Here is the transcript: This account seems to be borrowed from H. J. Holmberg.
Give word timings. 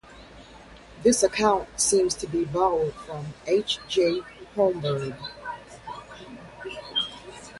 This 1.03 1.21
account 1.21 1.69
seems 1.79 2.15
to 2.15 2.27
be 2.27 2.43
borrowed 2.43 2.95
from 2.95 3.35
H. 3.45 3.77
J. 3.87 4.21
Holmberg. 4.55 5.13